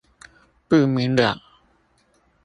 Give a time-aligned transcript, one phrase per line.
[0.67, 1.37] 不明瞭